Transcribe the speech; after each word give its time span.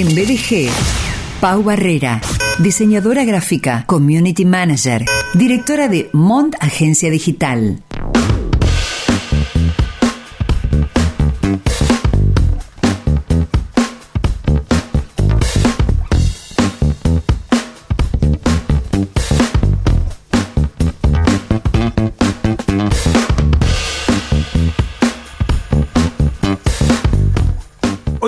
En 0.00 0.14
BDG, 0.14 0.70
Pau 1.42 1.62
Barrera, 1.62 2.22
diseñadora 2.58 3.22
gráfica, 3.24 3.84
community 3.86 4.46
manager, 4.46 5.04
directora 5.34 5.88
de 5.88 6.08
Mont 6.14 6.54
Agencia 6.58 7.10
Digital. 7.10 7.82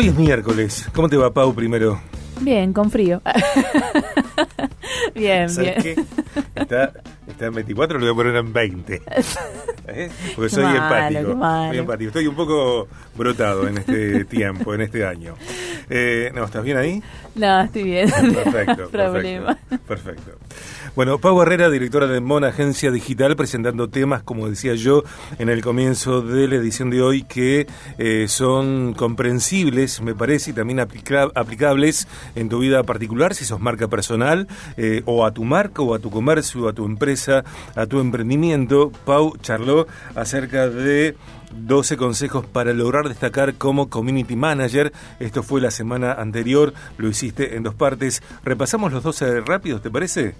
Hoy 0.03 0.09
es 0.09 0.17
miércoles. 0.17 0.89
¿Cómo 0.93 1.09
te 1.09 1.17
va, 1.17 1.33
Pau, 1.33 1.55
primero? 1.55 2.01
Bien, 2.41 2.73
con 2.73 2.91
frío. 2.91 3.23
bien, 5.15 5.49
¿Sabes 5.49 5.85
bien. 5.85 5.95
qué? 5.95 6.61
Está, 6.61 6.93
está 7.25 7.47
en 7.47 7.55
24, 7.55 8.01
lo 8.01 8.07
voy 8.07 8.13
a 8.13 8.17
poner 8.17 8.45
en 8.45 8.53
20. 8.53 8.95
¿Eh? 9.87 10.11
Porque 10.35 10.51
soy 10.51 10.65
malo, 10.65 11.19
empático. 11.21 11.69
Soy 11.69 11.79
empático. 11.79 12.09
Estoy 12.09 12.27
un 12.27 12.35
poco 12.35 12.89
brotado 13.15 13.69
en 13.69 13.79
este 13.79 14.25
tiempo, 14.29 14.75
en 14.75 14.81
este 14.81 15.07
año. 15.07 15.37
Eh, 15.91 16.31
no, 16.35 16.45
¿estás 16.45 16.63
bien 16.65 16.77
ahí? 16.77 17.03
No, 17.35 17.61
estoy 17.63 17.83
bien. 17.85 18.11
Perfecto, 18.35 18.89
Problema. 18.91 19.57
perfecto, 19.69 19.87
perfecto. 19.87 20.39
Bueno, 20.95 21.19
Pau 21.19 21.41
Herrera, 21.41 21.71
directora 21.71 22.07
de 22.07 22.21
Mon 22.21 22.45
Agencia 22.45 22.91
Digital, 22.91 23.35
presentando 23.37 23.89
temas, 23.89 24.23
como 24.23 24.49
decía 24.51 24.75
yo 24.75 25.03
en 25.39 25.49
el 25.49 25.63
comienzo 25.63 26.21
de 26.21 26.47
la 26.49 26.57
edición 26.57 26.91
de 26.91 27.01
hoy, 27.01 27.23
que 27.23 27.67
eh, 27.97 28.27
son 28.29 28.93
comprensibles, 28.95 30.03
me 30.03 30.15
parece, 30.15 30.51
y 30.51 30.53
también 30.53 30.81
aplica- 30.81 31.31
aplicables 31.35 32.07
en 32.35 32.51
tu 32.51 32.59
vida 32.59 32.83
particular, 32.83 33.35
si 33.35 33.47
sos 33.47 33.61
marca 33.61 33.89
personal, 33.89 34.47
eh, 34.77 35.03
o 35.07 35.25
a 35.25 35.33
tu 35.33 35.45
marca, 35.45 35.81
o 35.81 35.95
a 35.95 35.99
tu 35.99 36.11
comercio, 36.11 36.65
o 36.65 36.69
a 36.69 36.75
tu 36.75 36.85
empresa, 36.85 37.43
a 37.75 37.87
tu 37.87 37.99
emprendimiento. 38.01 38.93
Pau 39.07 39.35
charló 39.41 39.87
acerca 40.15 40.69
de 40.69 41.17
12 41.55 41.97
consejos 41.97 42.47
para 42.47 42.73
lograr 42.73 43.09
destacar 43.09 43.55
como 43.55 43.89
community 43.89 44.37
manager. 44.37 44.93
Esto 45.21 45.43
fue 45.43 45.61
la 45.61 45.71
semana 45.71 46.13
anterior, 46.13 46.73
lo 46.99 47.09
hiciste 47.09 47.57
en 47.57 47.63
dos 47.63 47.75
partes. 47.75 48.23
Repasamos 48.45 48.93
los 48.93 49.03
12 49.03 49.41
rápidos, 49.41 49.83
¿te 49.83 49.91
parece? 49.91 50.35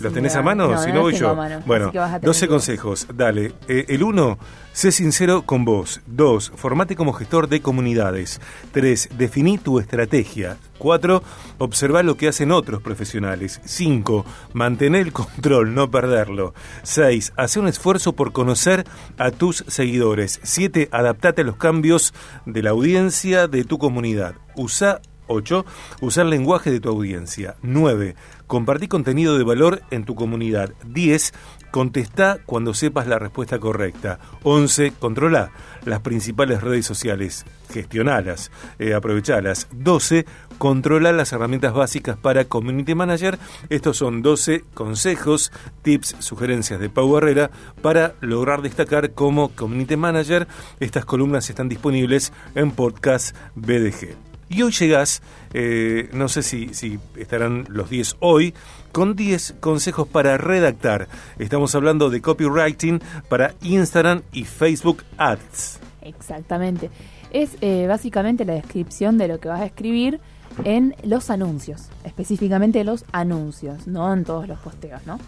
¿Los 0.00 0.12
tenés 0.12 0.34
a 0.36 0.42
mano? 0.42 0.68
No, 0.68 0.82
si 0.82 0.92
no 0.92 1.00
voy 1.02 1.14
yo. 1.14 1.34
mano, 1.34 1.62
bueno, 1.66 1.92
que 1.92 1.98
vas 1.98 2.08
a 2.10 2.14
tener 2.20 2.26
12 2.26 2.40
que- 2.46 2.48
consejos. 2.48 3.06
Dale. 3.14 3.52
Eh, 3.68 3.84
el 3.88 4.02
1, 4.02 4.38
sé 4.72 4.92
sincero 4.92 5.42
con 5.42 5.64
vos. 5.64 6.00
2, 6.06 6.52
formate 6.56 6.96
como 6.96 7.12
gestor 7.12 7.48
de 7.48 7.60
comunidades. 7.60 8.40
3, 8.72 9.10
definí 9.16 9.58
tu 9.58 9.78
estrategia. 9.78 10.56
4, 10.78 11.22
observa 11.58 12.02
lo 12.02 12.16
que 12.16 12.28
hacen 12.28 12.52
otros 12.52 12.80
profesionales. 12.80 13.60
5, 13.64 14.24
mantener 14.54 15.02
el 15.02 15.12
control, 15.12 15.74
no 15.74 15.90
perderlo. 15.90 16.54
6, 16.82 17.32
hace 17.36 17.60
un 17.60 17.68
esfuerzo 17.68 18.14
por 18.14 18.32
conocer 18.32 18.84
a 19.18 19.30
tus 19.30 19.64
seguidores. 19.68 20.40
7, 20.42 20.88
adaptate 20.92 21.42
a 21.42 21.44
los 21.44 21.56
cambios 21.56 22.14
de 22.46 22.62
la 22.62 22.70
audiencia 22.70 23.46
de 23.48 23.64
tu 23.64 23.78
comunidad. 23.78 24.34
Usa 24.56 25.00
8. 25.30 25.64
Usar 26.00 26.26
lenguaje 26.26 26.70
de 26.70 26.80
tu 26.80 26.88
audiencia. 26.88 27.56
9. 27.62 28.16
Compartí 28.46 28.88
contenido 28.88 29.38
de 29.38 29.44
valor 29.44 29.80
en 29.90 30.04
tu 30.04 30.14
comunidad. 30.16 30.72
10. 30.86 31.32
Contestá 31.70 32.38
cuando 32.44 32.74
sepas 32.74 33.06
la 33.06 33.20
respuesta 33.20 33.60
correcta. 33.60 34.18
11. 34.42 34.92
Controla 34.98 35.52
las 35.84 36.00
principales 36.00 36.60
redes 36.62 36.84
sociales. 36.84 37.46
Gestionalas, 37.72 38.50
eh, 38.80 38.92
aprovechalas. 38.92 39.68
12. 39.70 40.26
Controla 40.58 41.12
las 41.12 41.32
herramientas 41.32 41.72
básicas 41.72 42.16
para 42.16 42.44
Community 42.44 42.96
Manager. 42.96 43.38
Estos 43.68 43.98
son 43.98 44.22
12 44.22 44.64
consejos, 44.74 45.52
tips, 45.82 46.16
sugerencias 46.18 46.80
de 46.80 46.90
Pau 46.90 47.16
Herrera 47.16 47.52
para 47.82 48.14
lograr 48.20 48.62
destacar 48.62 49.12
como 49.12 49.50
Community 49.50 49.96
Manager. 49.96 50.48
Estas 50.80 51.04
columnas 51.04 51.48
están 51.48 51.68
disponibles 51.68 52.32
en 52.56 52.72
podcast 52.72 53.36
BDG. 53.54 54.29
Y 54.50 54.62
hoy 54.62 54.72
llegás, 54.72 55.22
eh, 55.54 56.10
no 56.12 56.28
sé 56.28 56.42
si, 56.42 56.98
estarán 57.16 57.66
los 57.68 57.88
10 57.88 58.16
hoy, 58.18 58.52
con 58.90 59.14
10 59.14 59.54
consejos 59.60 60.08
para 60.08 60.38
redactar. 60.38 61.06
Estamos 61.38 61.72
hablando 61.76 62.10
de 62.10 62.20
copywriting 62.20 63.00
para 63.28 63.54
Instagram 63.62 64.22
y 64.32 64.44
Facebook 64.44 65.04
Ads. 65.18 65.78
Exactamente. 66.02 66.90
Es 67.30 67.56
eh, 67.60 67.86
básicamente 67.86 68.44
la 68.44 68.54
descripción 68.54 69.18
de 69.18 69.28
lo 69.28 69.38
que 69.38 69.48
vas 69.48 69.60
a 69.60 69.66
escribir 69.66 70.18
en 70.64 70.96
los 71.04 71.30
anuncios, 71.30 71.88
específicamente 72.02 72.82
los 72.82 73.04
anuncios, 73.12 73.86
no 73.86 74.12
en 74.12 74.24
todos 74.24 74.48
los 74.48 74.58
posteos, 74.58 75.06
¿no? 75.06 75.20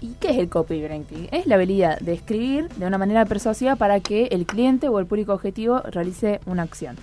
¿Y 0.00 0.14
qué 0.14 0.30
es 0.30 0.38
el 0.38 0.48
copywriting? 0.48 1.28
Es 1.30 1.46
la 1.46 1.54
habilidad 1.54 2.00
de 2.00 2.14
escribir 2.14 2.68
de 2.70 2.86
una 2.86 2.98
manera 2.98 3.24
persuasiva 3.24 3.76
para 3.76 4.00
que 4.00 4.26
el 4.32 4.46
cliente 4.46 4.88
o 4.88 4.98
el 4.98 5.06
público 5.06 5.32
objetivo 5.32 5.80
realice 5.92 6.40
una 6.44 6.64
acción. 6.64 6.96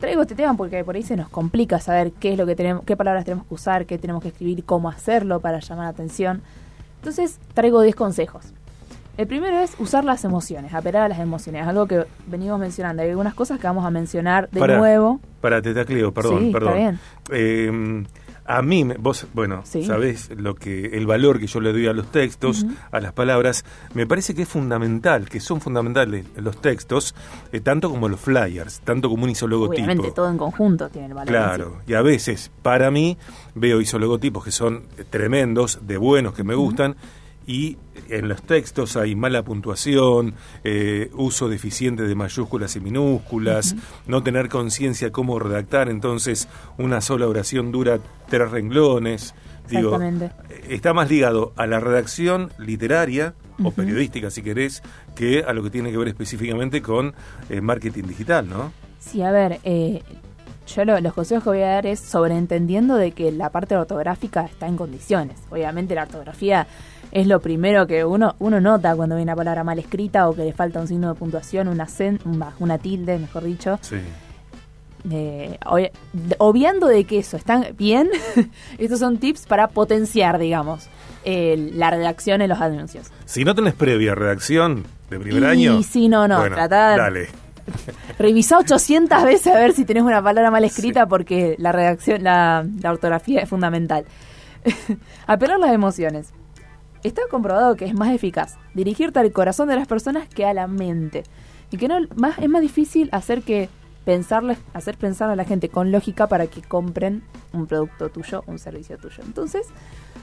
Traigo 0.00 0.22
este 0.22 0.34
tema 0.34 0.56
porque 0.56 0.82
por 0.82 0.96
ahí 0.96 1.02
se 1.02 1.14
nos 1.16 1.28
complica 1.28 1.78
saber 1.78 2.12
qué 2.12 2.32
es 2.32 2.38
lo 2.38 2.46
que 2.46 2.56
tenemos, 2.56 2.84
qué 2.84 2.96
palabras 2.96 3.24
tenemos 3.26 3.46
que 3.46 3.54
usar, 3.54 3.84
qué 3.86 3.98
tenemos 3.98 4.22
que 4.22 4.28
escribir, 4.28 4.64
cómo 4.64 4.88
hacerlo 4.88 5.40
para 5.40 5.60
llamar 5.60 5.84
la 5.84 5.90
atención. 5.90 6.40
Entonces 6.96 7.38
traigo 7.54 7.82
10 7.82 7.94
consejos. 7.94 8.46
El 9.18 9.26
primero 9.26 9.58
es 9.58 9.74
usar 9.78 10.04
las 10.04 10.24
emociones, 10.24 10.72
apelar 10.72 11.02
a 11.02 11.08
las 11.08 11.18
emociones, 11.18 11.66
algo 11.66 11.86
que 11.86 12.06
venimos 12.26 12.58
mencionando. 12.58 13.02
Hay 13.02 13.10
algunas 13.10 13.34
cosas 13.34 13.60
que 13.60 13.66
vamos 13.66 13.84
a 13.84 13.90
mencionar 13.90 14.48
de 14.50 14.60
nuevo. 14.66 15.20
Para 15.42 15.60
te 15.60 15.74
tacleo, 15.74 16.12
perdón, 16.14 16.38
Sí, 16.38 16.46
está 16.46 16.58
perdón. 16.58 16.74
bien. 16.76 16.98
Eh, 17.30 18.04
a 18.52 18.62
mí, 18.62 18.84
vos, 18.98 19.26
bueno, 19.32 19.62
Sí. 19.64 19.84
sabés 19.84 20.30
lo 20.36 20.56
que, 20.56 20.86
el 20.86 21.06
valor 21.06 21.38
que 21.38 21.46
yo 21.46 21.60
le 21.60 21.72
doy 21.72 21.86
a 21.86 21.92
los 21.92 22.10
textos, 22.10 22.66
a 22.90 22.98
las 22.98 23.12
palabras, 23.12 23.64
me 23.94 24.06
parece 24.06 24.34
que 24.34 24.42
es 24.42 24.48
fundamental, 24.48 25.28
que 25.28 25.38
son 25.38 25.60
fundamentales 25.60 26.26
los 26.36 26.60
textos, 26.60 27.14
eh, 27.52 27.60
tanto 27.60 27.88
como 27.90 28.08
los 28.08 28.18
flyers, 28.18 28.80
tanto 28.80 29.08
como 29.08 29.22
un 29.24 29.30
isologotipo. 29.30 29.84
Obviamente 29.84 30.10
todo 30.10 30.28
en 30.30 30.36
conjunto 30.38 30.88
tiene 30.88 31.06
el 31.08 31.14
valor. 31.14 31.28
Claro, 31.28 31.76
y 31.86 31.94
a 31.94 32.02
veces, 32.02 32.50
para 32.62 32.90
mí, 32.90 33.16
veo 33.54 33.80
isologotipos 33.80 34.44
que 34.44 34.50
son 34.50 34.82
tremendos, 35.10 35.78
de 35.86 35.96
buenos, 35.96 36.34
que 36.34 36.42
me 36.42 36.54
gustan, 36.56 36.96
y 37.46 37.78
en 38.08 38.28
los 38.28 38.42
textos 38.42 38.96
hay 38.96 39.14
mala 39.14 39.42
puntuación, 39.42 40.34
eh, 40.64 41.10
uso 41.14 41.48
deficiente 41.48 42.04
de 42.04 42.14
mayúsculas 42.14 42.76
y 42.76 42.80
minúsculas, 42.80 43.74
no 44.06 44.22
tener 44.22 44.48
conciencia 44.48 45.10
cómo 45.10 45.38
redactar, 45.38 45.88
entonces 45.88 46.48
una 46.78 47.00
sola 47.00 47.26
oración 47.26 47.72
dura 47.72 47.98
tres 48.28 48.50
renglones. 48.50 49.34
Digo, 49.68 49.98
está 50.68 50.92
más 50.92 51.08
ligado 51.08 51.52
a 51.56 51.66
la 51.66 51.78
redacción 51.78 52.50
literaria 52.58 53.34
o 53.62 53.70
periodística, 53.70 54.30
si 54.30 54.42
querés, 54.42 54.82
que 55.14 55.44
a 55.44 55.52
lo 55.52 55.62
que 55.62 55.70
tiene 55.70 55.92
que 55.92 55.96
ver 55.96 56.08
específicamente 56.08 56.82
con 56.82 57.14
eh, 57.48 57.60
marketing 57.60 58.04
digital, 58.04 58.48
¿no? 58.48 58.72
sí. 58.98 59.10
Sí, 59.10 59.22
a 59.22 59.30
ver, 59.30 59.60
eh, 59.64 60.02
yo 60.74 60.84
lo- 60.84 61.00
los 61.00 61.12
consejos 61.14 61.44
que 61.44 61.50
voy 61.50 61.62
a 61.62 61.68
dar 61.68 61.86
es 61.86 62.00
sobreentendiendo 62.00 62.96
de 62.96 63.12
que 63.12 63.30
la 63.32 63.50
parte 63.50 63.76
ortográfica 63.76 64.42
está 64.44 64.66
en 64.66 64.76
condiciones. 64.76 65.36
Obviamente 65.50 65.94
la 65.94 66.02
ortografía 66.02 66.66
es 67.12 67.26
lo 67.26 67.40
primero 67.40 67.86
que 67.86 68.04
uno 68.04 68.36
uno 68.38 68.60
nota 68.60 68.94
cuando 68.94 69.16
ve 69.16 69.22
una 69.22 69.34
palabra 69.34 69.64
mal 69.64 69.78
escrita 69.78 70.28
o 70.28 70.34
que 70.34 70.44
le 70.44 70.52
falta 70.52 70.80
un 70.80 70.86
signo 70.88 71.08
de 71.12 71.18
puntuación, 71.18 71.68
un 71.68 71.78
acen- 71.78 72.20
un- 72.24 72.44
una 72.60 72.78
tilde, 72.78 73.18
mejor 73.18 73.44
dicho. 73.44 73.78
Sí. 73.82 73.96
Eh, 75.10 75.56
obvi- 75.64 75.90
obviando 76.38 76.86
de 76.86 77.04
que 77.04 77.18
eso 77.20 77.36
está 77.38 77.70
bien, 77.76 78.10
estos 78.78 78.98
son 78.98 79.16
tips 79.16 79.46
para 79.46 79.68
potenciar, 79.68 80.38
digamos, 80.38 80.88
eh, 81.24 81.70
la 81.74 81.90
redacción 81.90 82.42
en 82.42 82.50
los 82.50 82.60
anuncios. 82.60 83.10
Si 83.24 83.44
no 83.44 83.54
tenés 83.54 83.72
previa 83.74 84.14
redacción 84.14 84.84
de 85.08 85.18
primer 85.18 85.42
Y 85.42 85.46
año. 85.46 85.82
sí, 85.82 86.08
no, 86.08 86.28
no, 86.28 86.38
bueno, 86.40 86.54
tratá- 86.54 86.96
Dale. 86.98 87.28
Revisá 88.18 88.58
800 88.58 89.24
veces 89.24 89.54
a 89.54 89.58
ver 89.58 89.72
si 89.72 89.84
tenés 89.84 90.02
una 90.02 90.22
palabra 90.22 90.50
mal 90.50 90.64
escrita 90.64 91.06
porque 91.06 91.56
la 91.58 91.72
redacción, 91.72 92.22
la, 92.22 92.66
la 92.80 92.90
ortografía 92.90 93.40
es 93.40 93.48
fundamental. 93.48 94.04
Apelar 95.26 95.58
las 95.58 95.72
emociones. 95.72 96.32
Está 97.02 97.22
comprobado 97.30 97.76
que 97.76 97.86
es 97.86 97.94
más 97.94 98.10
eficaz 98.10 98.58
dirigirte 98.74 99.18
al 99.18 99.32
corazón 99.32 99.68
de 99.68 99.76
las 99.76 99.88
personas 99.88 100.28
que 100.28 100.44
a 100.44 100.52
la 100.52 100.66
mente. 100.66 101.22
Y 101.70 101.76
que 101.76 101.88
no 101.88 101.98
más 102.16 102.38
es 102.38 102.48
más 102.48 102.60
difícil 102.60 103.08
hacer 103.12 103.42
que 103.42 103.68
pensarles, 104.04 104.58
hacer 104.74 104.96
pensar 104.96 105.30
a 105.30 105.36
la 105.36 105.44
gente 105.44 105.68
con 105.68 105.92
lógica 105.92 106.26
para 106.26 106.46
que 106.46 106.62
compren 106.62 107.22
un 107.52 107.66
producto 107.66 108.08
tuyo, 108.08 108.42
un 108.46 108.58
servicio 108.58 108.98
tuyo. 108.98 109.22
Entonces, 109.24 109.68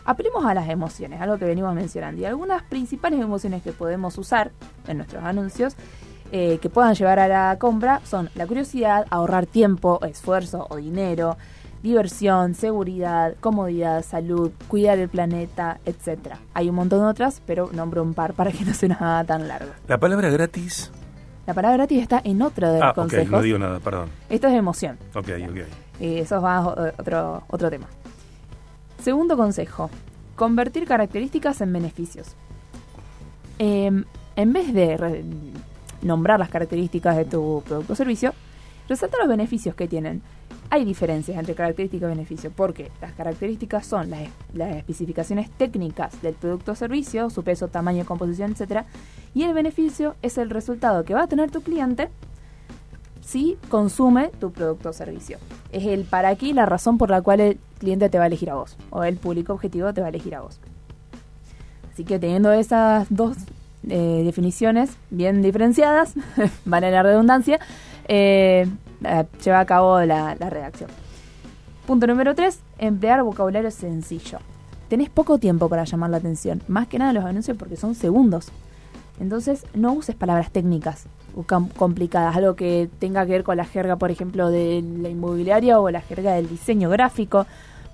apelemos 0.05 0.45
a 0.45 0.53
las 0.53 0.69
emociones, 0.69 1.21
algo 1.21 1.37
que 1.37 1.45
venimos 1.45 1.73
mencionando. 1.73 2.21
Y 2.21 2.25
algunas 2.25 2.63
principales 2.63 3.19
emociones 3.19 3.63
que 3.63 3.71
podemos 3.71 4.17
usar 4.17 4.51
en 4.87 4.97
nuestros 4.97 5.23
anuncios 5.23 5.75
eh, 6.31 6.59
que 6.61 6.69
puedan 6.69 6.93
llevar 6.95 7.19
a 7.19 7.27
la 7.27 7.57
compra 7.59 8.01
son 8.03 8.29
la 8.35 8.45
curiosidad, 8.47 9.05
ahorrar 9.09 9.45
tiempo, 9.45 9.99
esfuerzo 10.05 10.67
o 10.69 10.75
dinero, 10.77 11.37
diversión, 11.83 12.53
seguridad, 12.55 13.35
comodidad, 13.39 14.03
salud, 14.03 14.51
cuidar 14.67 14.97
el 14.97 15.09
planeta, 15.09 15.79
etcétera. 15.85 16.39
Hay 16.53 16.69
un 16.69 16.75
montón 16.75 16.99
de 17.01 17.05
otras, 17.07 17.41
pero 17.45 17.69
nombro 17.71 18.03
un 18.03 18.13
par 18.13 18.33
para 18.33 18.51
que 18.51 18.65
no 18.65 18.73
se 18.73 18.87
nos 18.89 18.99
haga 19.01 19.23
tan 19.23 19.47
largo. 19.47 19.71
La 19.87 19.97
palabra 19.99 20.29
gratis. 20.29 20.91
La 21.45 21.53
palabra 21.53 21.77
gratis 21.77 22.01
está 22.01 22.19
en 22.25 22.41
otro 22.41 22.67
de 22.67 22.79
los 22.79 22.83
Ah, 22.83 22.89
ok, 22.89 22.95
consejos. 22.95 23.29
no 23.31 23.41
digo 23.41 23.57
nada, 23.57 23.79
perdón. 23.79 24.09
Esto 24.29 24.47
es 24.47 24.53
emoción. 24.55 24.97
Ok, 25.15 25.29
ok. 25.49 25.57
Eh, 25.99 26.19
eso 26.19 26.41
va 26.41 26.57
a 26.57 26.67
otro, 26.99 27.43
otro 27.47 27.69
tema. 27.69 27.87
Segundo 29.01 29.37
consejo, 29.37 29.89
convertir 30.35 30.85
características 30.85 31.61
en 31.61 31.71
beneficios. 31.71 32.35
Em, 33.59 34.03
en 34.35 34.53
vez 34.53 34.73
de 34.73 35.23
nombrar 36.01 36.39
las 36.39 36.49
características 36.49 37.17
de 37.17 37.25
tu 37.25 37.63
producto 37.65 37.93
o 37.93 37.95
servicio, 37.95 38.33
resalta 38.87 39.17
los 39.19 39.27
beneficios 39.27 39.75
que 39.75 39.87
tienen. 39.87 40.21
Hay 40.69 40.83
diferencias 40.83 41.37
entre 41.37 41.55
características 41.55 42.07
y 42.07 42.15
beneficios, 42.15 42.53
porque 42.55 42.91
las 43.01 43.13
características 43.13 43.85
son 43.85 44.09
las, 44.09 44.29
las, 44.53 44.75
especificaciones 44.75 45.49
técnicas 45.51 46.21
del 46.21 46.33
producto 46.33 46.73
o 46.73 46.75
servicio, 46.75 47.29
su 47.29 47.43
peso, 47.43 47.69
tamaño, 47.69 48.05
composición, 48.05 48.53
etc. 48.57 48.83
Y 49.33 49.43
el 49.43 49.53
beneficio 49.53 50.15
es 50.21 50.37
el 50.37 50.49
resultado 50.49 51.05
que 51.05 51.13
va 51.13 51.23
a 51.23 51.27
tener 51.27 51.51
tu 51.51 51.61
cliente 51.61 52.09
si 53.21 53.57
consume 53.69 54.29
tu 54.39 54.51
producto 54.51 54.89
o 54.89 54.93
servicio. 54.93 55.37
Es 55.71 55.85
el 55.85 56.05
para 56.05 56.35
qué, 56.35 56.53
la 56.53 56.65
razón 56.65 56.97
por 56.97 57.09
la 57.09 57.21
cual 57.21 57.41
el 57.41 57.59
cliente 57.79 58.09
te 58.09 58.17
va 58.17 58.25
a 58.25 58.27
elegir 58.27 58.49
a 58.49 58.55
vos, 58.55 58.77
o 58.89 59.03
el 59.03 59.17
público 59.17 59.53
objetivo 59.53 59.93
te 59.93 60.01
va 60.01 60.07
a 60.07 60.09
elegir 60.09 60.35
a 60.35 60.41
vos. 60.41 60.59
Así 61.91 62.03
que 62.03 62.19
teniendo 62.19 62.51
esas 62.51 63.07
dos 63.09 63.37
eh, 63.89 64.21
definiciones 64.25 64.91
bien 65.09 65.41
diferenciadas, 65.41 66.13
vale 66.65 66.91
la 66.91 67.03
redundancia, 67.03 67.59
eh, 68.07 68.67
lleva 69.43 69.59
a 69.59 69.65
cabo 69.65 70.01
la, 70.01 70.35
redacción. 70.35 70.89
Punto 71.85 72.07
número 72.07 72.35
3, 72.35 72.59
emplear 72.79 73.23
vocabulario 73.23 73.71
sencillo. 73.71 74.39
Tenés 74.89 75.09
poco 75.09 75.37
tiempo 75.37 75.69
para 75.69 75.83
llamar 75.83 76.09
la 76.09 76.17
atención, 76.17 76.61
más 76.67 76.87
que 76.87 76.99
nada 76.99 77.13
los 77.13 77.25
anuncios 77.25 77.57
porque 77.57 77.75
son 77.75 77.95
segundos. 77.95 78.49
Entonces 79.19 79.65
no 79.73 79.93
uses 79.93 80.15
palabras 80.15 80.51
técnicas 80.51 81.05
o 81.35 81.43
complicadas, 81.43 82.35
algo 82.35 82.55
que 82.55 82.89
tenga 82.99 83.25
que 83.25 83.31
ver 83.31 83.43
con 83.43 83.57
la 83.57 83.65
jerga, 83.65 83.95
por 83.95 84.11
ejemplo, 84.11 84.49
de 84.49 84.83
la 85.01 85.09
inmobiliaria 85.09 85.79
o 85.79 85.89
la 85.89 86.01
jerga 86.01 86.33
del 86.33 86.49
diseño 86.49 86.89
gráfico, 86.89 87.45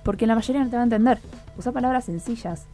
porque 0.02 0.26
la 0.26 0.34
mayoría 0.34 0.64
no 0.64 0.70
te 0.70 0.76
va 0.76 0.82
a 0.82 0.84
entender. 0.84 1.18
Usa 1.56 1.72
palabras 1.72 2.04
sencillas, 2.04 2.66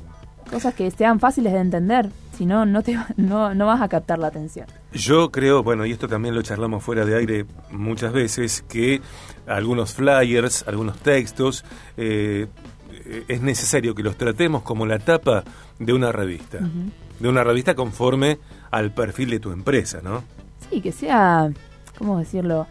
cosas 0.51 0.75
que 0.75 0.91
sean 0.91 1.21
fáciles 1.21 1.53
de 1.53 1.59
entender, 1.61 2.11
si 2.41 2.47
no, 2.47 2.65
no, 2.65 2.83
te, 2.83 2.99
no, 3.19 3.55
no 3.55 3.67
vas 3.67 3.83
a 3.83 3.89
captar 3.89 4.19
la 4.19 4.29
atención. 4.29 4.67
Yo 4.95 5.31
creo, 5.31 5.63
bueno, 5.63 5.85
y 5.85 5.93
esto 5.93 6.09
también 6.09 6.35
lo 6.35 6.41
charlamos 6.41 6.83
fuera 6.83 7.05
de 7.05 7.15
aire 7.15 7.45
muchas 7.71 8.15
veces, 8.15 8.65
que 8.67 9.03
algunos 9.47 9.93
flyers, 9.93 10.65
algunos 10.67 10.97
textos, 11.01 11.67
eh, 11.99 12.47
es 13.29 13.43
necesario 13.43 13.95
que 13.95 14.03
los 14.03 14.17
tratemos 14.17 14.63
como 14.63 14.87
la 14.87 14.99
tapa 14.99 15.45
de 15.79 15.93
una 15.93 16.13
revista, 16.13 16.61
de 17.19 17.29
una 17.29 17.45
revista 17.45 17.75
conforme 17.75 18.39
al 18.71 18.91
perfil 18.95 19.29
de 19.29 19.41
tu 19.41 19.53
empresa, 19.53 20.01
¿no? 20.03 20.25
Sí, 20.71 20.81
que 20.81 20.93
sea, 20.93 21.51
¿cómo 21.99 22.19
decirlo? 22.19 22.67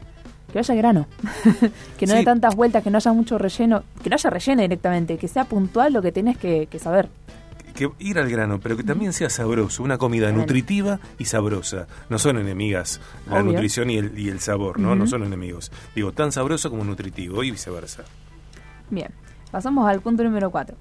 que 0.52 0.58
vaya 0.58 0.74
grano, 0.74 1.06
que 2.00 2.08
no 2.08 2.16
dé 2.16 2.24
tantas 2.24 2.56
vueltas, 2.56 2.84
que 2.84 2.90
no 2.90 2.98
haya 2.98 3.14
mucho 3.14 3.38
relleno, 3.38 3.84
que 4.02 4.10
no 4.10 4.16
haya 4.16 4.32
relleno 4.32 4.64
directamente, 4.64 5.20
que 5.20 5.28
sea 5.28 5.44
puntual 5.44 5.94
lo 5.94 6.02
que 6.02 6.12
tienes 6.12 6.40
que 6.40 6.68
saber 6.80 7.08
que 7.80 7.90
ir 8.00 8.20
al 8.20 8.30
grano, 8.30 8.60
pero 8.60 8.76
que 8.76 8.84
también 8.84 9.14
sea 9.14 9.30
sabroso, 9.30 9.84
una 9.84 9.98
comida 9.98 10.32
nutritiva 10.34 11.00
y 11.18 11.26
sabrosa. 11.26 11.88
No 12.10 12.20
son 12.20 12.38
enemigas 12.38 13.00
la 13.26 13.42
nutrición 13.42 13.90
y 13.90 13.98
el, 13.98 14.20
y 14.20 14.28
el 14.28 14.42
sabor, 14.42 14.80
¿no? 14.80 14.96
No 14.96 15.08
son 15.08 15.24
enemigos. 15.24 15.72
Digo, 15.96 16.12
tan 16.12 16.34
sabroso 16.34 16.70
como 16.70 16.84
nutritivo 16.84 17.42
y 17.42 17.52
viceversa. 17.52 18.04
Bien, 18.90 19.12
pasamos 19.50 19.88
al 19.88 20.02
punto 20.02 20.26
número 20.26 20.52
4. 20.52 20.76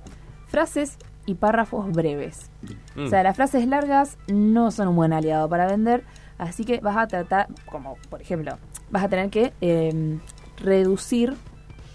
Frases 0.48 0.98
y 1.24 1.36
párrafos 1.36 1.88
breves. 1.92 2.50
Mm. 2.96 3.04
O 3.04 3.08
sea, 3.08 3.22
las 3.22 3.36
frases 3.36 3.68
largas 3.68 4.18
no 4.26 4.72
son 4.72 4.88
un 4.88 4.96
buen 4.96 5.12
aliado 5.12 5.48
para 5.48 5.68
vender, 5.68 6.02
así 6.36 6.64
que 6.64 6.80
vas 6.80 6.96
a 6.96 7.06
tratar, 7.06 7.46
como 7.66 7.96
por 8.10 8.20
ejemplo, 8.20 8.58
vas 8.90 9.04
a 9.04 9.08
tener 9.08 9.30
que 9.30 9.52
em, 9.60 10.18
reducir 10.56 11.34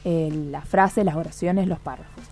eh, 0.06 0.30
la 0.50 0.62
frase, 0.62 1.04
las 1.04 1.16
oraciones, 1.16 1.68
los 1.68 1.80
párrafos. 1.80 2.24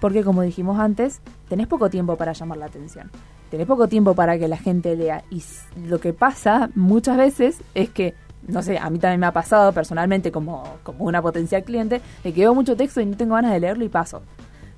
Porque 0.00 0.24
como 0.24 0.40
dijimos 0.40 0.78
antes, 0.78 1.20
tenés 1.48 1.66
poco 1.66 1.90
tiempo 1.90 2.16
para 2.16 2.32
llamar 2.32 2.58
la 2.58 2.66
atención. 2.66 3.10
Tenés 3.50 3.66
poco 3.66 3.88
tiempo 3.88 4.14
para 4.14 4.38
que 4.38 4.48
la 4.48 4.56
gente 4.56 4.96
lea. 4.96 5.24
Y 5.30 5.42
lo 5.86 6.00
que 6.00 6.12
pasa 6.12 6.70
muchas 6.74 7.16
veces 7.16 7.58
es 7.74 7.90
que, 7.90 8.14
no 8.48 8.62
sé, 8.62 8.78
a 8.78 8.90
mí 8.90 8.98
también 8.98 9.20
me 9.20 9.26
ha 9.26 9.32
pasado 9.32 9.72
personalmente 9.72 10.32
como, 10.32 10.64
como 10.82 11.04
una 11.04 11.22
potencial 11.22 11.62
cliente, 11.64 12.00
de 12.22 12.32
que 12.32 12.40
veo 12.40 12.54
mucho 12.54 12.76
texto 12.76 13.00
y 13.00 13.06
no 13.06 13.16
tengo 13.16 13.34
ganas 13.34 13.52
de 13.52 13.60
leerlo 13.60 13.84
y 13.84 13.88
paso. 13.88 14.22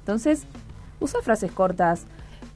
Entonces, 0.01 0.47
usa 1.01 1.21
frases 1.23 1.51
cortas, 1.53 2.07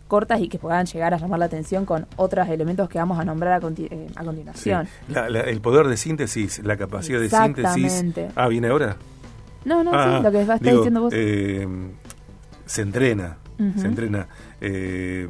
cortas 0.09 0.41
y 0.41 0.49
que 0.49 0.59
puedan 0.59 0.87
llegar 0.87 1.15
a 1.15 1.17
llamar 1.17 1.39
la 1.39 1.47
atención 1.47 1.87
con 1.87 2.07
otros 2.17 2.49
elementos 2.49 2.89
que 2.89 2.99
vamos 2.99 3.19
a 3.19 3.25
nombrar 3.25 3.55
a, 3.55 3.67
eh, 3.67 4.09
continuación. 4.23 4.89
el 5.09 5.61
poder 5.61 5.87
de 5.87 5.97
síntesis, 5.97 6.63
la 6.65 6.77
capacidad 6.77 7.21
de 7.21 7.31
síntesis. 7.31 8.05
Ah, 8.35 8.49
¿viene 8.49 8.69
ahora? 8.69 8.97
No, 9.65 9.85
no, 9.85 9.91
sí, 9.91 9.97
ah, 9.99 10.21
lo 10.23 10.31
que 10.31 10.41
estás 10.41 10.61
diciendo 10.61 11.01
vos. 11.03 11.13
Eh, 11.17 11.67
se 12.67 12.83
entrena, 12.83 13.39
se 13.77 13.87
entrena. 13.87 14.29
Eh, 14.61 15.29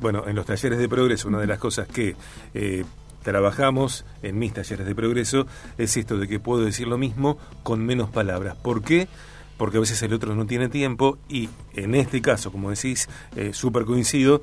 bueno, 0.00 0.24
en 0.26 0.36
los 0.36 0.46
talleres 0.46 0.78
de 0.78 0.88
progreso, 0.88 1.28
una 1.28 1.38
de 1.38 1.46
las 1.46 1.58
cosas 1.58 1.86
que 1.88 2.16
eh, 2.54 2.84
trabajamos 3.22 4.04
en 4.22 4.38
mis 4.38 4.52
talleres 4.52 4.86
de 4.86 4.94
progreso 4.94 5.46
es 5.78 5.96
esto 5.96 6.18
de 6.18 6.28
que 6.28 6.40
puedo 6.40 6.64
decir 6.64 6.88
lo 6.88 6.98
mismo 6.98 7.38
con 7.62 7.84
menos 7.84 8.10
palabras. 8.10 8.56
¿Por 8.56 8.82
qué? 8.82 9.08
Porque 9.56 9.76
a 9.76 9.80
veces 9.80 10.02
el 10.02 10.12
otro 10.12 10.34
no 10.34 10.46
tiene 10.46 10.68
tiempo 10.68 11.18
y 11.28 11.48
en 11.74 11.94
este 11.94 12.20
caso, 12.20 12.50
como 12.50 12.70
decís, 12.70 13.08
eh, 13.36 13.52
súper 13.52 13.84
coincido, 13.84 14.42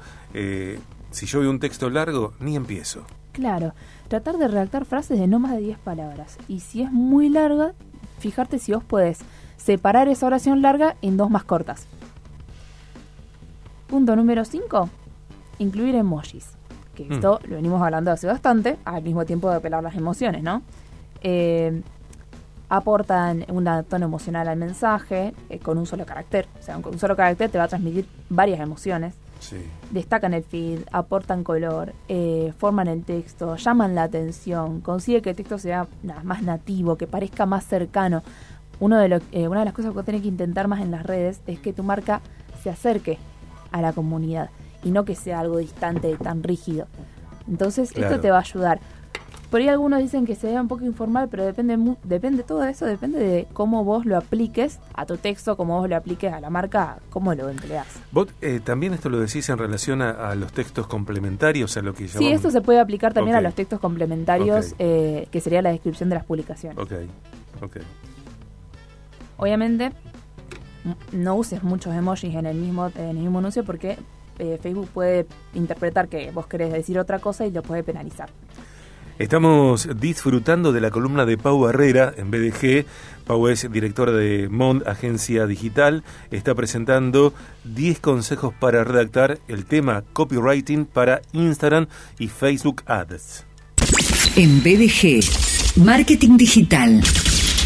si 1.12 1.26
yo 1.26 1.40
veo 1.40 1.50
un 1.50 1.60
texto 1.60 1.90
largo, 1.90 2.34
ni 2.40 2.56
empiezo. 2.56 3.06
Claro, 3.32 3.74
tratar 4.08 4.38
de 4.38 4.48
redactar 4.48 4.86
frases 4.86 5.20
de 5.20 5.28
no 5.28 5.40
más 5.40 5.52
de 5.52 5.60
10 5.60 5.80
palabras. 5.80 6.38
Y 6.48 6.60
si 6.60 6.84
es 6.84 6.92
muy 6.92 7.30
larga, 7.30 7.74
fijarte 8.20 8.60
si 8.60 8.74
vos 8.74 8.84
podés 8.84 9.20
separar 9.58 10.08
esa 10.08 10.26
oración 10.26 10.62
larga 10.62 10.96
en 11.02 11.18
dos 11.18 11.30
más 11.30 11.44
cortas. 11.44 11.88
Punto 13.90 14.16
número 14.16 14.46
5, 14.46 14.88
incluir 15.58 15.96
emojis. 15.96 16.52
Que 16.94 17.06
mm. 17.06 17.12
esto 17.14 17.40
lo 17.48 17.56
venimos 17.56 17.82
hablando 17.82 18.12
hace 18.12 18.28
bastante, 18.28 18.78
al 18.86 19.02
mismo 19.02 19.26
tiempo 19.26 19.50
de 19.50 19.56
apelar 19.56 19.82
las 19.82 19.96
emociones, 19.96 20.44
¿no? 20.44 20.62
Eh, 21.22 21.82
aportan 22.70 23.46
un 23.50 23.68
tono 23.90 24.06
emocional 24.06 24.48
al 24.48 24.58
mensaje 24.58 25.34
eh, 25.50 25.58
con 25.58 25.80
un 25.80 25.88
solo 25.88 26.06
carácter. 26.06 26.48
O 26.60 26.64
sea, 26.64 26.76
con 26.76 26.94
un 26.94 27.00
solo 27.00 27.16
carácter 27.16 27.50
te 27.50 27.58
va 27.58 27.64
a 27.64 27.68
transmitir 27.68 28.06
varias 28.30 28.60
emociones. 28.60 29.16
Destacan 29.90 30.34
el 30.36 30.44
feed, 30.44 30.82
aportan 30.92 31.44
color, 31.44 31.94
eh, 32.10 32.54
forman 32.60 32.88
el 32.88 33.04
texto, 33.04 33.56
llaman 33.56 33.96
la 33.96 34.04
atención, 34.04 34.82
consigue 34.82 35.22
que 35.24 35.32
el 35.32 35.36
texto 35.36 35.58
sea 35.58 35.88
más 36.24 36.44
nativo, 36.44 36.96
que 36.96 37.08
parezca 37.08 37.48
más 37.48 37.66
cercano. 37.66 38.22
Uno 38.80 38.98
de 39.00 39.08
lo, 39.08 39.20
una 39.50 39.60
de 39.60 39.66
las 39.66 39.74
cosas 39.74 39.96
que 39.96 40.04
tienes 40.04 40.22
que 40.22 40.28
intentar 40.28 40.68
más 40.68 40.82
en 40.82 40.92
las 40.92 41.04
redes 41.04 41.42
es 41.48 41.60
que 41.60 41.74
tu 41.74 41.84
marca 41.84 42.22
se 42.62 42.70
acerque 42.70 43.18
a 43.72 43.82
la 43.82 43.94
comunidad 43.94 44.50
y 44.84 44.92
no 44.92 45.06
que 45.06 45.16
sea 45.16 45.40
algo 45.40 45.58
distante, 45.58 46.16
tan 46.18 46.44
rígido. 46.44 46.88
Entonces, 47.48 47.92
esto 47.96 48.20
te 48.20 48.32
va 48.32 48.38
a 48.38 48.42
ayudar. 48.42 48.80
Por 49.50 49.62
ahí 49.62 49.68
algunos 49.68 50.00
dicen 50.00 50.28
que 50.28 50.36
se 50.36 50.46
vea 50.46 50.62
un 50.62 50.68
poco 50.68 50.86
informal, 50.86 51.28
pero 51.30 51.44
depende 51.44 51.96
depende 52.04 52.44
todo 52.44 52.64
eso, 52.66 52.86
depende 52.86 53.18
de 53.18 53.48
cómo 53.52 53.84
vos 53.84 54.06
lo 54.06 54.16
apliques 54.16 54.80
a 54.94 55.08
tu 55.08 55.18
texto, 55.18 55.58
cómo 55.58 55.80
vos 55.80 55.90
lo 55.90 55.96
apliques 55.96 56.32
a 56.32 56.40
la 56.40 56.52
marca, 56.52 57.00
cómo 57.10 57.34
lo 57.34 57.50
empleás. 57.50 57.88
¿Vos 58.12 58.28
eh, 58.42 58.60
también 58.64 58.94
esto 58.94 59.10
lo 59.10 59.20
decís 59.20 59.50
en 59.50 59.58
relación 59.58 60.04
a, 60.04 60.36
los 60.36 60.54
textos 60.54 60.86
complementarios, 60.86 61.76
a 61.78 61.82
lo 61.82 61.96
que 61.96 62.06
llamamos... 62.06 62.28
Sí, 62.28 62.32
esto 62.32 62.52
se 62.52 62.62
puede 62.62 62.80
aplicar 62.80 63.14
también 63.16 63.36
a 63.38 63.42
los 63.42 63.56
textos 63.56 63.80
complementarios, 63.80 64.76
eh, 64.78 65.28
que 65.32 65.42
sería 65.42 65.64
la 65.64 65.72
descripción 65.72 66.10
de 66.10 66.16
las 66.16 66.26
publicaciones. 66.26 66.78
Ok, 66.78 66.92
ok. 67.64 67.78
Obviamente, 69.38 69.94
no 71.12 71.36
uses 71.36 71.64
muchos 71.64 71.94
emojis 71.96 72.36
en 72.36 72.46
el 72.46 72.58
mismo, 72.58 72.92
en 72.96 73.10
el 73.10 73.18
mismo 73.18 73.40
anuncio 73.40 73.64
porque 73.64 73.98
eh, 74.40 74.58
Facebook 74.62 74.90
puede 74.94 75.28
interpretar 75.54 76.08
que 76.08 76.32
vos 76.32 76.48
querés 76.48 76.72
decir 76.72 76.98
otra 76.98 77.20
cosa 77.20 77.46
y 77.46 77.52
lo 77.52 77.62
puede 77.62 77.84
penalizar. 77.84 78.30
Estamos 79.20 79.90
disfrutando 80.00 80.72
de 80.72 80.80
la 80.80 80.92
columna 80.92 81.26
de 81.26 81.38
Pau 81.38 81.68
Herrera 81.68 82.14
en 82.16 82.32
BDG. 82.32 82.86
Pau 83.26 83.50
es 83.50 83.70
directora 83.70 84.14
de 84.14 84.48
Mond, 84.48 84.88
agencia 84.88 85.46
digital. 85.46 86.06
Está 86.32 86.56
presentando 86.56 87.34
10 87.66 88.00
consejos 88.00 88.54
para 88.58 88.86
redactar 88.86 89.40
el 89.50 89.66
tema 89.66 90.06
copywriting 90.14 90.86
para 90.86 91.22
Instagram 91.34 91.88
y 92.18 92.30
Facebook 92.30 92.84
Ads. 92.86 93.44
En 94.38 94.64
BDG, 94.64 95.84
Marketing 95.84 96.38
Digital 96.38 97.02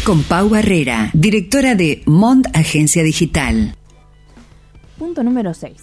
con 0.04 0.22
Pau 0.22 0.50
Barrera, 0.50 1.10
directora 1.14 1.74
de 1.74 2.02
Mont 2.04 2.46
Agencia 2.54 3.02
Digital. 3.02 3.74
Punto 4.98 5.24
número 5.24 5.54
6. 5.54 5.82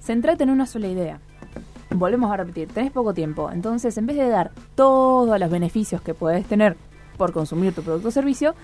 Centrate 0.00 0.44
en 0.44 0.50
una 0.50 0.64
sola 0.64 0.88
idea. 0.88 1.20
Volvemos 1.90 2.32
a 2.32 2.38
repetir, 2.38 2.68
tenés 2.68 2.90
poco 2.92 3.12
tiempo, 3.12 3.50
entonces 3.52 3.98
en 3.98 4.06
vez 4.06 4.16
de 4.16 4.28
dar 4.30 4.52
todos 4.74 5.38
los 5.38 5.50
beneficios 5.50 6.00
que 6.00 6.14
puedes 6.14 6.46
tener 6.46 6.78
por 7.18 7.32
consumir 7.32 7.74
tu 7.74 7.82
producto 7.82 8.08
o 8.08 8.10
servicio, 8.10 8.54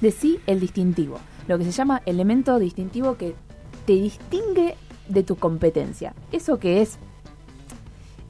decí 0.00 0.40
el 0.46 0.60
distintivo, 0.60 1.18
lo 1.46 1.58
que 1.58 1.64
se 1.64 1.72
llama 1.72 2.00
elemento 2.06 2.58
distintivo 2.58 3.18
que 3.18 3.34
te 3.84 3.92
distingue 3.92 4.76
de 5.08 5.22
tu 5.22 5.36
competencia. 5.36 6.14
Eso 6.32 6.58
que 6.58 6.80
es 6.80 6.98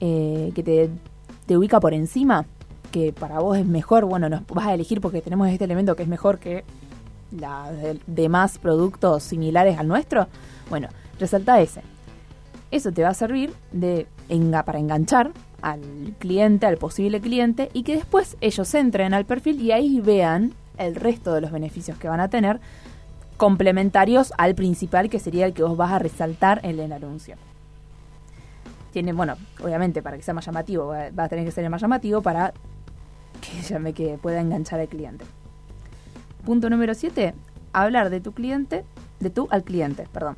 eh, 0.00 0.50
que 0.52 0.90
te 1.46 1.56
ubica 1.56 1.78
por 1.78 1.94
encima, 1.94 2.44
que 2.94 3.12
para 3.12 3.40
vos 3.40 3.58
es 3.58 3.66
mejor, 3.66 4.04
bueno, 4.04 4.28
nos 4.28 4.46
vas 4.46 4.68
a 4.68 4.74
elegir 4.74 5.00
porque 5.00 5.20
tenemos 5.20 5.48
este 5.48 5.64
elemento 5.64 5.96
que 5.96 6.04
es 6.04 6.08
mejor 6.08 6.38
que 6.38 6.62
los 7.32 7.98
demás 8.06 8.58
productos 8.58 9.24
similares 9.24 9.80
al 9.80 9.88
nuestro, 9.88 10.28
bueno, 10.70 10.86
resalta 11.18 11.60
ese. 11.60 11.82
Eso 12.70 12.92
te 12.92 13.02
va 13.02 13.08
a 13.08 13.14
servir 13.14 13.52
de 13.72 14.06
para 14.64 14.78
enganchar 14.78 15.32
al 15.60 15.80
cliente, 16.20 16.66
al 16.66 16.76
posible 16.76 17.20
cliente, 17.20 17.68
y 17.72 17.82
que 17.82 17.96
después 17.96 18.36
ellos 18.40 18.72
entren 18.76 19.12
al 19.12 19.24
perfil 19.24 19.60
y 19.60 19.72
ahí 19.72 20.00
vean 20.00 20.54
el 20.78 20.94
resto 20.94 21.34
de 21.34 21.40
los 21.40 21.50
beneficios 21.50 21.98
que 21.98 22.06
van 22.06 22.20
a 22.20 22.28
tener 22.28 22.60
complementarios 23.36 24.32
al 24.38 24.54
principal 24.54 25.10
que 25.10 25.18
sería 25.18 25.46
el 25.46 25.52
que 25.52 25.64
vos 25.64 25.76
vas 25.76 25.90
a 25.90 25.98
resaltar 25.98 26.60
en 26.62 26.78
el 26.78 26.92
anuncio. 26.92 27.34
Tiene, 28.92 29.12
bueno, 29.12 29.34
obviamente 29.60 30.00
para 30.00 30.16
que 30.16 30.22
sea 30.22 30.32
más 30.32 30.46
llamativo, 30.46 30.86
va, 30.86 31.24
a 31.24 31.28
tener 31.28 31.44
que 31.44 31.50
ser 31.50 31.68
más 31.68 31.82
llamativo 31.82 32.22
para 32.22 32.54
que, 33.40 33.62
llame, 33.62 33.92
que 33.92 34.18
pueda 34.18 34.40
enganchar 34.40 34.80
al 34.80 34.88
cliente. 34.88 35.24
Punto 36.44 36.68
número 36.68 36.94
7, 36.94 37.34
hablar 37.72 38.10
de 38.10 38.20
tu 38.20 38.32
cliente, 38.32 38.84
de 39.20 39.30
tú 39.30 39.48
al 39.50 39.64
cliente, 39.64 40.06
perdón. 40.12 40.36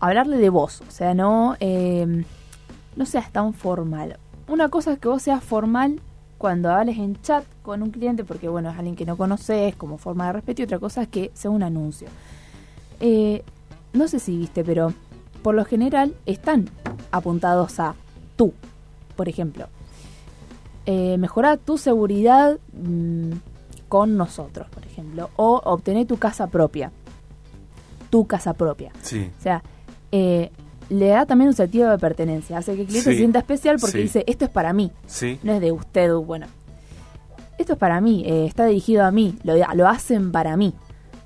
Hablarle 0.00 0.36
de 0.36 0.50
vos, 0.50 0.82
o 0.86 0.90
sea, 0.90 1.14
no, 1.14 1.56
eh, 1.60 2.24
no 2.96 3.06
seas 3.06 3.30
tan 3.32 3.54
formal. 3.54 4.18
Una 4.46 4.68
cosa 4.68 4.92
es 4.92 4.98
que 4.98 5.08
vos 5.08 5.22
seas 5.22 5.42
formal 5.42 6.00
cuando 6.38 6.70
hables 6.70 6.98
en 6.98 7.20
chat 7.22 7.44
con 7.62 7.82
un 7.82 7.90
cliente, 7.90 8.24
porque 8.24 8.48
bueno, 8.48 8.70
es 8.70 8.76
alguien 8.76 8.96
que 8.96 9.06
no 9.06 9.16
conoces 9.16 9.74
como 9.76 9.98
forma 9.98 10.26
de 10.26 10.34
respeto, 10.34 10.62
y 10.62 10.64
otra 10.66 10.78
cosa 10.78 11.02
es 11.02 11.08
que 11.08 11.30
sea 11.34 11.50
un 11.50 11.62
anuncio. 11.62 12.08
Eh, 13.00 13.42
no 13.92 14.08
sé 14.08 14.18
si 14.18 14.36
viste, 14.36 14.64
pero 14.64 14.92
por 15.42 15.54
lo 15.54 15.64
general 15.64 16.14
están 16.26 16.68
apuntados 17.10 17.80
a 17.80 17.94
tú, 18.36 18.52
por 19.16 19.28
ejemplo. 19.28 19.68
Eh, 20.86 21.16
mejorar 21.18 21.58
tu 21.58 21.78
seguridad 21.78 22.58
mm, 22.72 23.32
con 23.88 24.16
nosotros, 24.16 24.68
por 24.70 24.84
ejemplo, 24.84 25.30
o 25.36 25.60
obtener 25.64 26.06
tu 26.06 26.18
casa 26.18 26.46
propia. 26.48 26.92
Tu 28.10 28.26
casa 28.26 28.52
propia. 28.54 28.92
Sí. 29.02 29.30
O 29.38 29.42
sea, 29.42 29.62
eh, 30.12 30.50
le 30.90 31.08
da 31.08 31.26
también 31.26 31.48
un 31.48 31.54
sentido 31.54 31.90
de 31.90 31.98
pertenencia. 31.98 32.58
Hace 32.58 32.74
que 32.74 32.82
el 32.82 32.86
cliente 32.86 33.10
se 33.10 33.16
sienta 33.16 33.38
especial 33.38 33.78
porque 33.80 33.98
dice, 33.98 34.24
esto 34.26 34.44
es 34.44 34.50
para 34.50 34.72
mí. 34.72 34.92
No 35.42 35.52
es 35.52 35.60
de 35.60 35.72
usted, 35.72 36.12
bueno. 36.14 36.46
Esto 37.58 37.74
es 37.74 37.78
para 37.78 38.00
mí, 38.00 38.24
eh, 38.26 38.46
está 38.46 38.66
dirigido 38.66 39.04
a 39.04 39.10
mí, 39.10 39.38
lo, 39.44 39.54
lo 39.74 39.88
hacen 39.88 40.32
para 40.32 40.56
mí. 40.56 40.74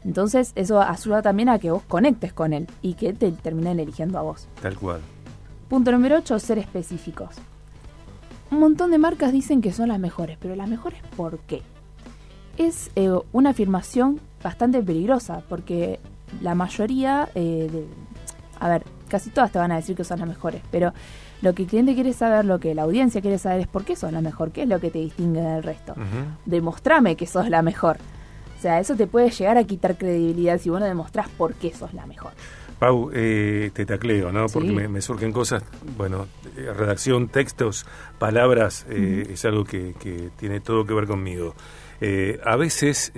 Entonces 0.05 0.53
eso 0.55 0.81
ayuda 0.81 1.23
también 1.23 1.49
a 1.49 1.59
que 1.59 1.71
vos 1.71 1.83
conectes 1.89 2.33
con 2.33 2.53
él 2.53 2.67
y 2.83 2.95
que 2.95 3.13
te 3.13 3.33
terminen 3.33 3.81
eligiendo 3.81 4.19
a 4.19 4.23
vos. 4.23 4.47
Tal 4.61 4.77
cual. 4.77 5.01
Punto 5.69 5.91
número 5.91 6.17
8, 6.17 6.39
ser 6.39 6.59
específicos. 6.59 7.31
Un 8.51 8.61
montón 8.61 8.91
de 8.91 8.99
marcas 8.99 9.33
dicen 9.33 9.61
que 9.61 9.73
son 9.73 9.89
las 9.89 9.99
mejores, 9.99 10.39
pero 10.41 10.57
las 10.57 10.69
mejores 10.69 11.01
¿por 11.17 11.39
qué? 11.41 11.63
Es 12.57 12.91
eh, 12.97 13.11
una 13.33 13.51
afirmación 13.51 14.21
bastante 14.43 14.83
peligrosa 14.83 15.43
porque 15.49 16.01
la 16.41 16.55
mayoría 16.55 17.29
eh, 17.35 17.69
de... 17.71 17.87
A 18.61 18.69
ver, 18.69 18.85
casi 19.09 19.31
todas 19.31 19.53
te 19.53 19.59
van 19.59 19.71
a 19.71 19.77
decir 19.77 19.95
que 19.95 20.05
son 20.05 20.19
las 20.19 20.29
mejores, 20.29 20.63
pero 20.71 20.93
lo 21.43 21.55
que 21.55 21.63
el 21.63 21.69
cliente 21.69 21.95
quiere 21.95 22.13
saber, 22.13 22.45
lo 22.45 22.59
que 22.59 22.75
la 22.75 22.83
audiencia 22.83 23.21
quiere 23.21 23.39
saber 23.39 23.61
es 23.61 23.67
por 23.69 23.85
qué 23.85 23.95
sos 23.95 24.13
la 24.13 24.21
mejor, 24.21 24.51
qué 24.51 24.63
es 24.63 24.69
lo 24.69 24.81
que 24.81 24.91
te 24.91 24.99
distingue 24.99 25.41
del 25.41 25.63
resto. 25.63 25.95
Demostrame 26.45 27.17
que 27.17 27.27
sos 27.27 27.49
la 27.49 27.63
mejor. 27.63 27.99
O 28.59 28.61
sea, 28.61 28.81
eso 28.81 28.97
te 28.97 29.07
puede 29.07 29.31
llegar 29.31 29.57
a 29.57 29.63
quitar 29.63 29.97
credibilidad 29.97 30.61
si 30.61 30.69
vos 30.69 30.81
no 30.81 30.87
demostrás 30.87 31.29
por 31.29 31.55
qué 31.55 31.73
sos 31.73 31.95
la 31.95 32.07
mejor. 32.07 32.33
Pau, 32.81 33.11
eh, 33.15 33.71
te 33.73 33.87
tacleo, 33.87 34.33
¿no? 34.33 34.47
Porque 34.47 34.71
me, 34.71 35.01
surgen 35.01 35.33
cosas, 35.33 35.63
bueno, 35.97 36.27
eh, 36.57 36.73
redacción, 36.77 37.29
textos, 37.29 37.87
palabras, 38.19 38.85
eh, 38.89 39.29
es 39.31 39.45
algo 39.45 39.65
que, 39.65 39.95
tiene 40.37 40.61
todo 40.61 40.85
que 40.85 40.95
ver 40.95 41.07
conmigo. 41.07 41.55
a 42.45 42.57
veces 42.57 43.13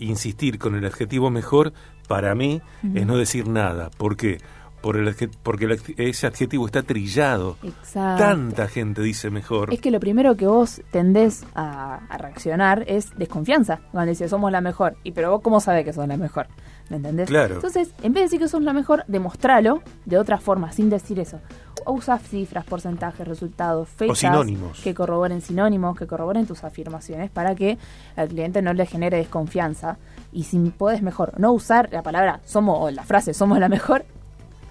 insistir 0.00 0.58
con 0.58 0.74
el 0.74 0.84
adjetivo 0.84 1.30
mejor, 1.30 1.72
para 2.08 2.34
mí, 2.34 2.60
es 2.94 3.06
no 3.06 3.16
decir 3.16 3.48
nada. 3.48 3.90
¿Por 3.90 4.16
qué? 4.16 4.38
Por 4.82 4.96
el, 4.96 5.14
porque 5.42 5.78
ese 5.96 6.26
adjetivo 6.26 6.66
está 6.66 6.82
trillado. 6.82 7.56
Exacto. 7.62 8.22
Tanta 8.22 8.68
gente 8.68 9.00
dice 9.00 9.30
mejor. 9.30 9.72
Es 9.72 9.80
que 9.80 9.90
lo 9.90 10.00
primero 10.00 10.36
que 10.36 10.46
vos 10.46 10.82
tendés 10.90 11.44
a, 11.54 12.00
reaccionar 12.18 12.84
es 12.86 13.16
desconfianza. 13.16 13.80
Cuando 13.92 14.10
dices 14.10 14.30
somos 14.30 14.50
la 14.52 14.60
mejor. 14.60 14.96
Y 15.04 15.12
pero 15.12 15.30
vos 15.30 15.40
cómo 15.40 15.60
sabés 15.60 15.84
que 15.84 15.92
sos 15.92 16.06
la 16.06 16.16
mejor. 16.16 16.48
¿Me 16.90 16.96
entendés? 16.96 17.28
Claro. 17.28 17.54
Entonces, 17.54 17.94
en 18.02 18.12
vez 18.12 18.22
de 18.22 18.24
decir 18.24 18.40
que 18.40 18.48
sos 18.48 18.62
la 18.62 18.72
mejor, 18.72 19.04
demostralo 19.06 19.82
de 20.04 20.18
otra 20.18 20.38
forma, 20.38 20.72
sin 20.72 20.90
decir 20.90 21.18
eso. 21.20 21.38
O 21.86 21.94
usa 21.94 22.18
cifras, 22.18 22.64
porcentajes, 22.64 23.26
resultados, 23.26 23.88
fechas. 23.88 24.18
sinónimos. 24.18 24.80
Que 24.80 24.94
corroboren 24.94 25.40
sinónimos, 25.40 25.96
que 25.96 26.06
corroboren 26.06 26.46
tus 26.46 26.64
afirmaciones 26.64 27.30
para 27.30 27.54
que 27.54 27.78
al 28.16 28.28
cliente 28.28 28.60
no 28.60 28.74
le 28.74 28.84
genere 28.84 29.16
desconfianza. 29.16 29.96
Y 30.32 30.44
si 30.44 30.58
podés 30.58 31.02
mejor 31.02 31.38
no 31.38 31.52
usar 31.52 31.88
la 31.92 32.02
palabra 32.02 32.40
somos 32.44 32.78
o 32.80 32.90
la 32.90 33.04
frase 33.04 33.32
somos 33.32 33.58
la 33.58 33.68
mejor, 33.68 34.04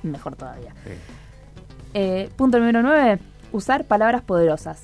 mejor 0.08 0.36
todavía. 0.36 0.74
Eh, 1.94 2.30
punto 2.36 2.60
número 2.60 2.82
9. 2.82 3.20
Usar 3.52 3.86
palabras 3.86 4.22
poderosas. 4.22 4.82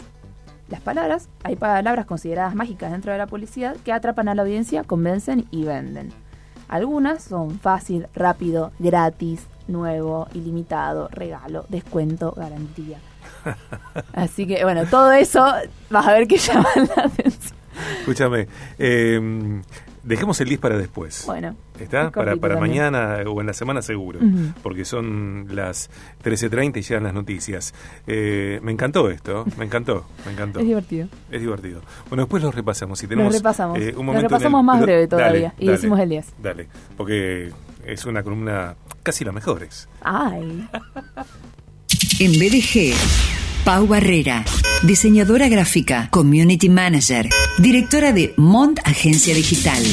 Las 0.70 0.82
palabras, 0.82 1.30
hay 1.44 1.56
palabras 1.56 2.06
consideradas 2.06 2.54
mágicas 2.54 2.92
dentro 2.92 3.14
de 3.14 3.18
la 3.18 3.28
publicidad 3.28 3.78
que 3.86 3.94
atrapan 3.94 4.28
a 4.28 4.36
la 4.36 4.42
audiencia, 4.42 4.84
convencen 4.84 5.46
y 5.50 5.64
venden. 5.64 6.12
Algunas 6.68 7.24
son 7.24 7.60
fácil, 7.60 8.08
rápido, 8.14 8.74
gratis, 8.78 9.48
nuevo, 9.70 10.28
ilimitado, 10.34 11.08
regalo, 11.08 11.66
descuento, 11.70 12.34
garantía. 12.36 13.00
Así 14.14 14.46
que 14.46 14.64
bueno, 14.64 14.86
todo 14.86 15.14
eso 15.14 15.46
vas 15.90 16.08
a 16.08 16.12
ver 16.12 16.28
que 16.28 16.38
llama 16.38 16.68
la 16.76 17.04
atención. 17.04 17.58
Escúchame, 18.00 18.48
eh, 18.78 19.62
Dejemos 20.08 20.40
el 20.40 20.48
10 20.48 20.62
para 20.62 20.78
después. 20.78 21.24
Bueno. 21.26 21.54
¿Está? 21.78 22.12
Para, 22.12 22.38
para 22.38 22.58
mañana 22.58 23.18
o 23.28 23.42
en 23.42 23.48
la 23.48 23.54
semana 23.54 23.82
seguro, 23.82 24.22
porque 24.64 24.86
son 24.86 25.48
las 25.52 25.90
13.30 26.24 26.78
y 26.78 26.82
llegan 26.82 27.04
las 27.04 27.14
noticias. 27.14 27.74
Eh, 28.08 28.62
me 28.64 28.72
encantó 28.72 29.10
esto, 29.10 29.46
me 29.58 29.66
encantó, 29.66 30.06
me 30.26 30.32
encantó. 30.32 30.60
Es 30.62 30.66
divertido. 30.66 31.08
Es 31.30 31.42
divertido. 31.42 31.82
Bueno, 32.10 32.24
después 32.24 32.42
lo 32.42 32.52
repasamos. 32.52 33.00
Si 33.00 33.08
tenemos, 33.08 33.34
lo 33.34 33.38
repasamos. 33.38 33.78
Eh, 33.80 33.94
lo 33.98 34.14
repasamos 34.14 34.64
más 34.64 34.82
breve 34.82 35.08
todavía 35.08 35.54
y 35.58 35.68
decimos 35.68 36.00
el 36.00 36.08
10. 36.08 36.34
Dale, 36.42 36.68
porque 36.96 37.52
es 37.86 38.06
una 38.06 38.24
columna 38.24 38.76
casi 39.04 39.26
la 39.26 39.34
mejores. 39.34 39.90
Ay. 40.02 40.70
en 42.20 42.32
BDG. 42.32 43.47
Pau 43.64 43.88
Barrera, 43.88 44.44
diseñadora 44.84 45.48
gráfica, 45.50 46.08
community 46.12 46.70
manager, 46.70 47.30
directora 47.58 48.14
de 48.14 48.34
Mont 48.38 48.80
Agencia 48.84 49.34
Digital. 49.34 49.84